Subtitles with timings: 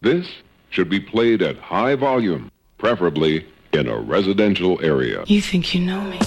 [0.00, 0.28] This
[0.70, 5.24] should be played at high volume, preferably in a residential area.
[5.26, 6.20] You think you know me?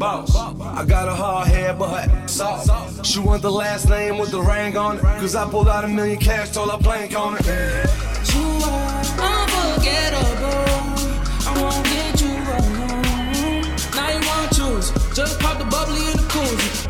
[0.00, 3.04] Cause I got a hard head, but soft.
[3.06, 5.02] She wants the last name with the ring on it.
[5.02, 7.44] 'Cause I pulled out a million cash, told her blank on it.
[8.32, 10.64] You are unforgettable.
[11.46, 13.62] I won't get you alone.
[13.94, 14.92] Now you want to choose.
[15.14, 16.89] Just pop the bubbly in the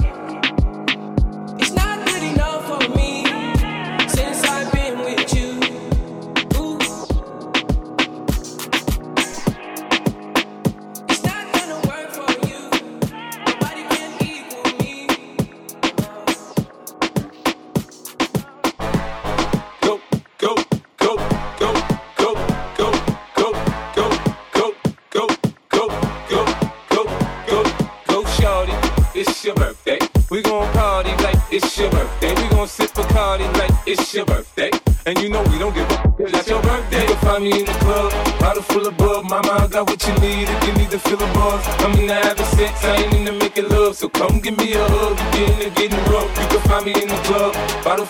[44.56, 44.80] koozie.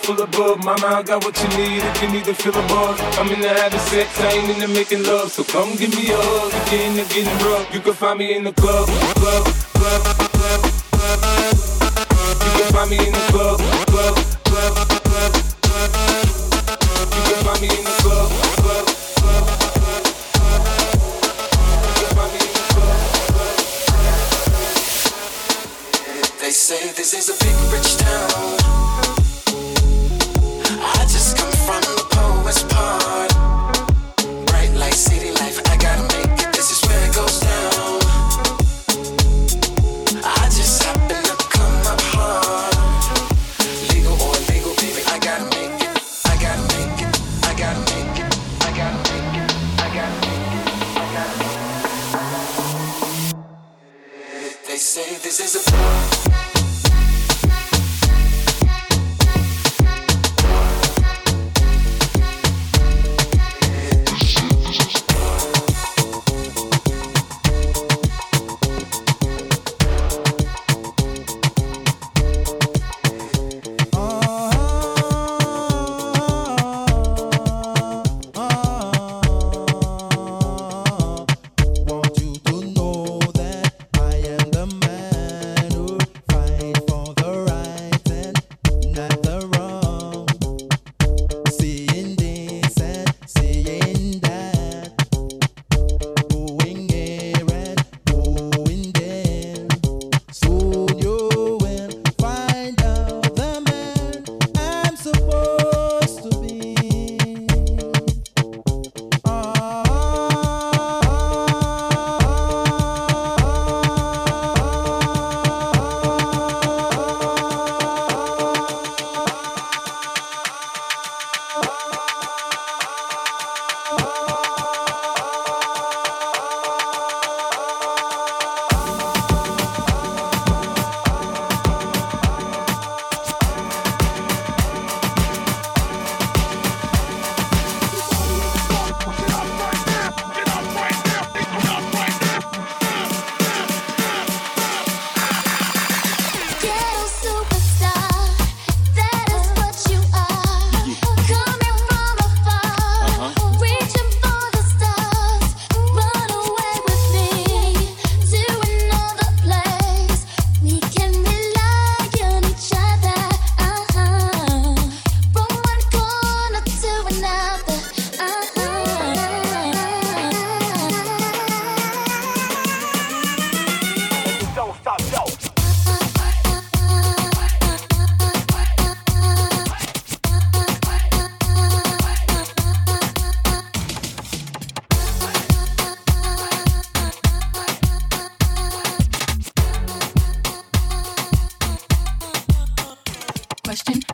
[0.01, 0.63] full of bug.
[0.63, 2.99] Mama, I got what you need if you need to feel a buzz.
[3.17, 5.31] I'm into having sex, I ain't into making love.
[5.31, 7.73] So come give me a hug if you're into getting rough.
[7.73, 9.45] You can find me in the club, club,
[9.77, 10.03] club,
[10.33, 11.21] club, club.
[12.45, 14.90] You can find me in the club, club, club, club, club.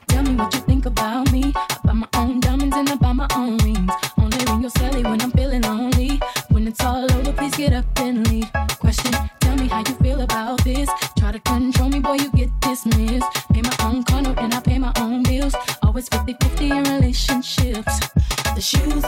[0.08, 1.54] Tell me what you think about me.
[1.56, 3.92] I buy my own diamonds and I buy my own rings.
[4.18, 6.20] Only ring your celly when I'm feeling lonely.
[6.50, 8.52] When it's all over, please get up and leave.
[8.80, 10.90] Question, tell me how you feel about this.
[11.18, 13.28] Try to control me, boy, you get dismissed.
[13.54, 15.56] Pay my own condo and I pay my own bills.
[15.84, 18.00] Always 50 50 in relationships.
[18.56, 19.04] The shoes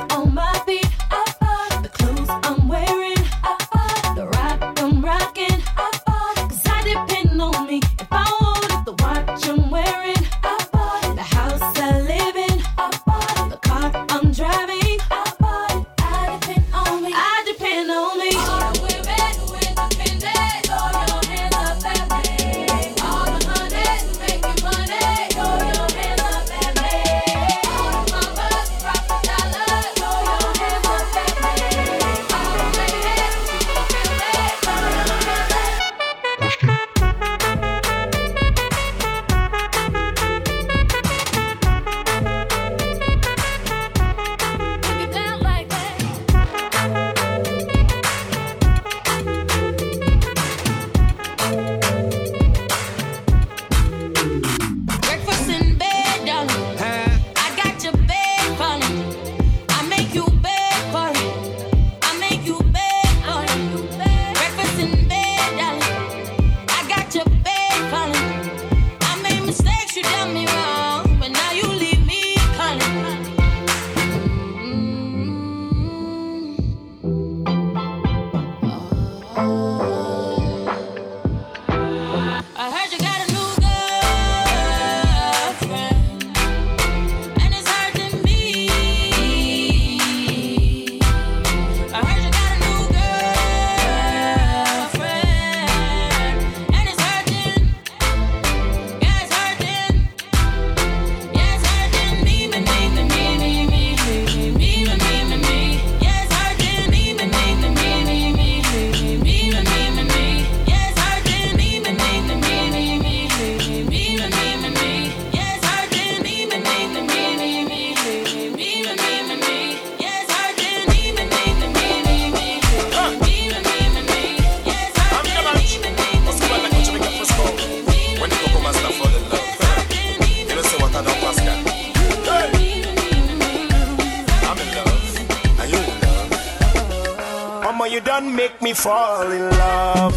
[137.92, 140.16] you done make me fall in love.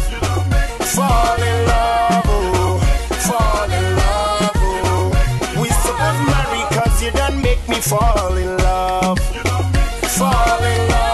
[0.95, 2.79] Fall in love, oh.
[3.27, 5.59] Fall in love, oh.
[5.61, 9.19] We supposed marry cause you done make me fall in love.
[9.19, 11.12] Fall in love,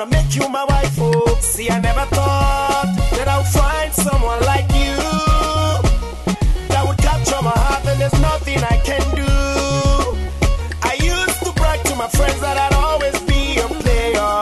[0.00, 1.38] wanna make you my wife, oh.
[1.40, 4.96] See, I never thought that I would find someone like you
[6.68, 9.32] that would capture my heart, and there's nothing I can do.
[10.82, 14.40] I used to brag to my friends that I'd always be a player.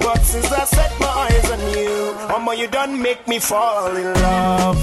[0.00, 4.12] But since I set my eyes on you, Mama, you done make me fall in
[4.14, 4.77] love.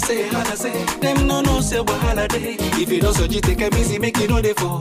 [0.00, 0.84] Just say, say.
[1.00, 2.56] Them no no say what holiday.
[2.58, 4.80] If you don't so you take a easy, make it know they fall.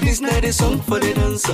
[0.00, 1.52] This night is song for the dancer.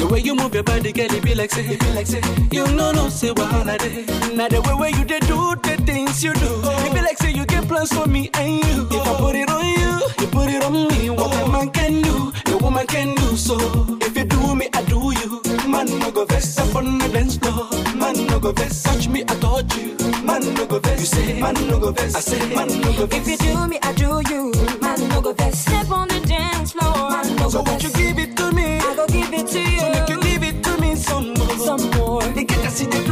[0.00, 2.20] The way you move your body, girl, it be like say, it be like say.
[2.52, 4.04] You no no say what holiday.
[4.34, 6.60] Now the way where you they do the things you do.
[6.86, 8.86] It be like say you get plans for me and you.
[8.90, 11.10] If I put it on you, you put it on me.
[11.10, 13.54] What a man can do, no woman can do so.
[14.00, 15.68] If you do me, I do you.
[15.68, 17.68] Man, no go vest up on the dance floor.
[17.94, 18.86] Man, no go vest.
[18.86, 19.94] Touch me, I touch you.
[20.24, 21.00] Man, no go vest.
[21.00, 22.16] You say, man, no go vest.
[22.16, 23.28] I say, man, no go vest.
[23.28, 24.52] If you do me, I do you.
[24.80, 25.66] Man, no go vest.
[25.68, 27.10] Step on the dance floor.
[27.10, 27.52] Man, no go vest.
[27.52, 28.78] So won't you give it to me?
[28.78, 29.78] I go give it to you.
[29.78, 31.58] So make you give it to me some more.
[31.58, 32.22] Some more.
[32.22, 33.05] They get to see the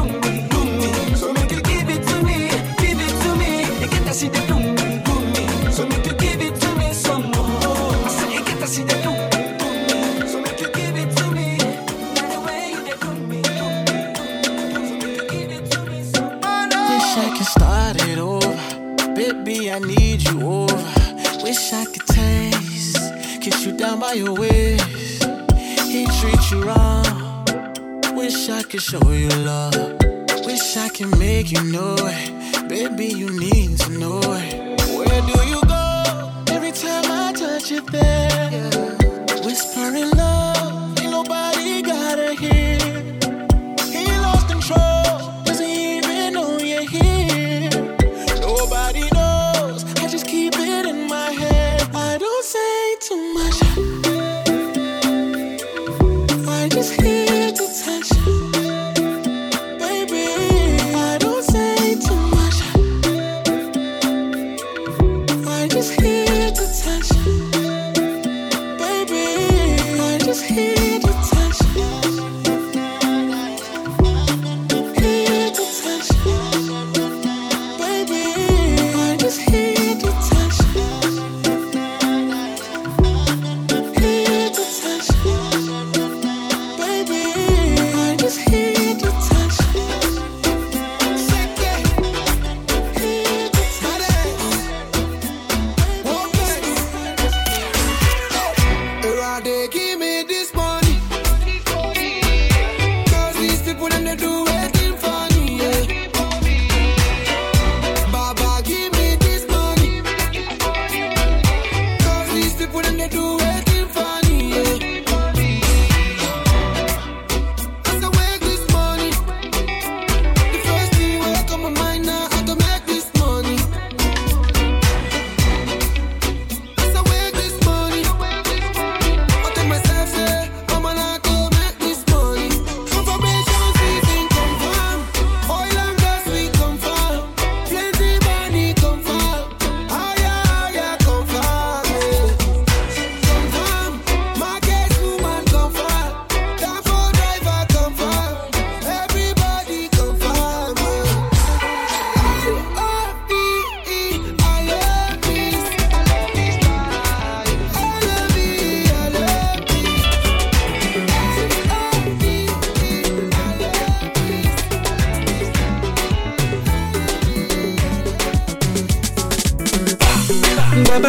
[28.75, 29.73] could show you love.
[30.47, 32.69] Wish I could make you know it.
[32.69, 34.64] Baby, you need to know it.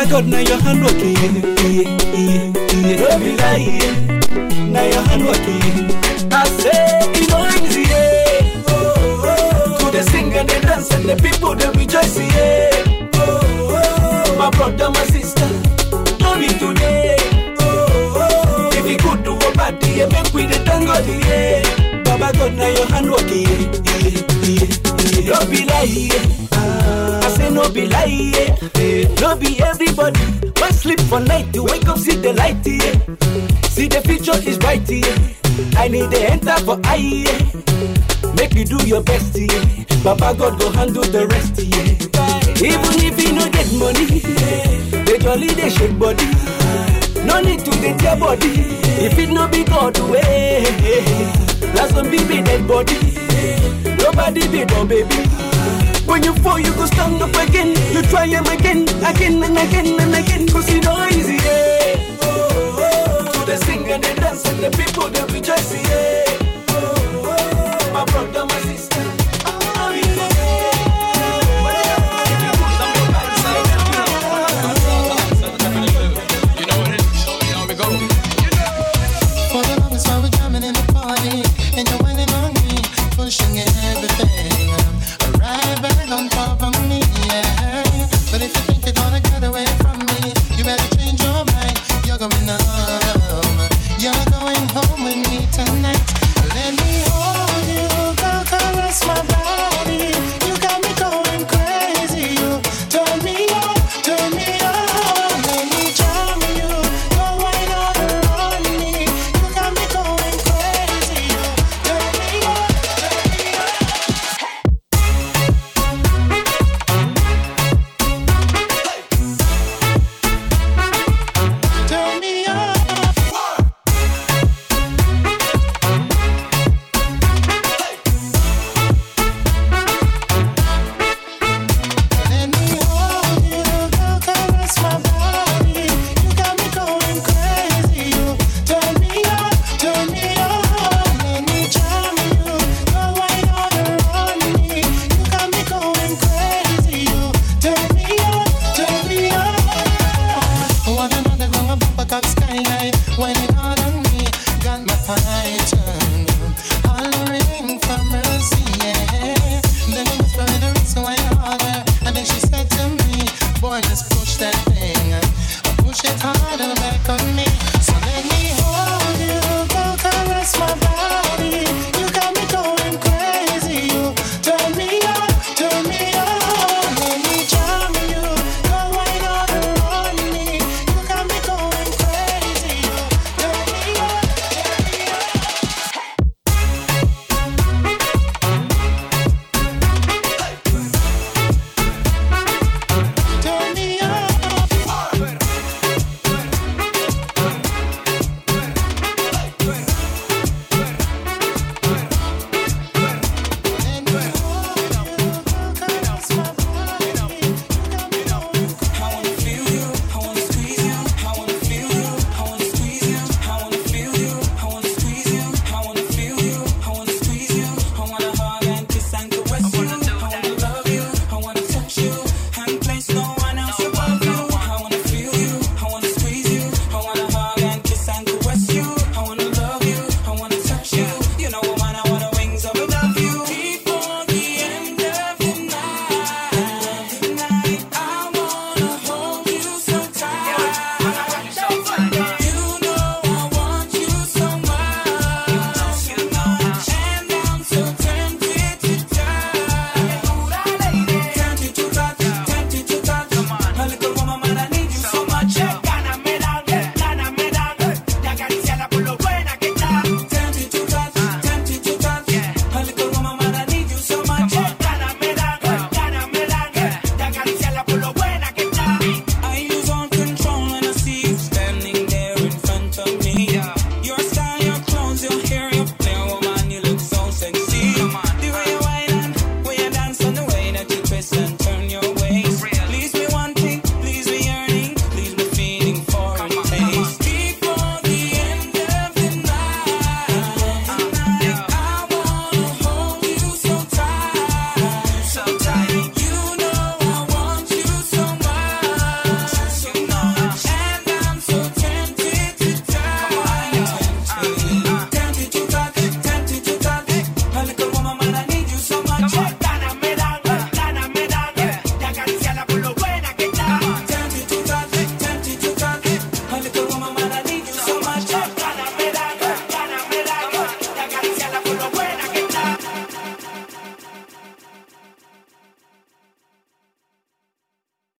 [0.09, 1.41] God, now your hand working.
[2.97, 4.71] Don't be lying.
[4.71, 5.91] Now your hand working.
[6.31, 7.81] I say, it no easy.
[7.81, 8.63] Yeah.
[8.67, 9.77] Oh, oh, oh.
[9.79, 12.17] To the sing and the dance and the people they rejoice.
[12.17, 12.23] Oh,
[13.15, 14.37] oh, oh.
[14.37, 15.47] My brother, my sister,
[16.39, 17.15] be today.
[17.59, 18.69] Oh, oh, oh.
[18.73, 20.93] If you good to a party, yeah, we the tango.
[21.27, 22.03] Yeah.
[22.03, 23.71] Baba God, now your hand working.
[25.25, 26.44] Don't be lying.
[27.55, 28.55] I no be lie, yeah.
[28.75, 30.19] Eh, No be everybody.
[30.59, 32.99] When sleep for night, you wake up, see the light, yeah.
[33.69, 35.07] See the future is bright, yeah.
[35.79, 38.33] I need the enter for eye, yeah.
[38.35, 39.85] Make you do your best, yeah.
[40.03, 41.95] Papa God go handle the rest, yeah.
[42.59, 45.03] Even if you no get money, yeah.
[45.05, 46.27] they jolly they shake body.
[47.23, 48.51] No need to get your body.
[48.99, 50.65] If it no be God way,
[51.73, 52.99] when be be dead body.
[54.03, 55.54] Nobody be no baby.
[56.05, 57.69] When you fall, you go stand up again.
[57.93, 60.47] You try him again, again and again and again.
[60.47, 62.17] Cause it's not easy, yeah.
[62.21, 63.31] Oh, oh, oh.
[63.33, 65.73] To the sing and the dance and the people they rejoice,